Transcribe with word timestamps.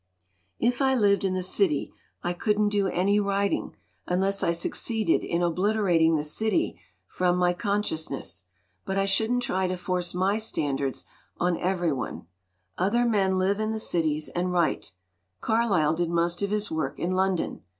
"If 0.57 0.81
I 0.81 0.95
lived 0.95 1.23
in 1.23 1.35
the 1.35 1.43
city 1.43 1.93
I 2.23 2.33
couldn't 2.33 2.69
do 2.69 2.87
any 2.87 3.19
writing, 3.19 3.75
unless 4.07 4.41
I 4.41 4.51
succeeded 4.51 5.23
in 5.23 5.43
obliterating 5.43 6.15
the 6.15 6.23
city 6.23 6.81
from 7.05 7.37
my 7.37 7.53
consciousness. 7.53 8.45
But 8.83 8.97
I 8.97 9.05
shouldn't 9.05 9.43
try 9.43 9.67
to 9.67 9.77
force 9.77 10.13
222 10.13 10.21
CITY 10.21 10.21
LIFE 10.83 10.91
rs. 10.91 11.05
LITERATURE 11.39 11.53
my 11.53 11.53
standards 11.53 11.63
on 11.67 11.71
every 11.71 11.93
one. 11.93 12.25
Other 12.79 13.05
men 13.07 13.37
live 13.37 13.59
in 13.59 13.69
the 13.69 13.79
cities 13.79 14.29
and 14.29 14.51
write 14.51 14.91
Carlyle 15.39 15.93
did 15.93 16.09
most 16.09 16.41
of 16.41 16.49
his 16.49 16.71
work 16.71 16.97
in 16.97 17.11
London. 17.11 17.61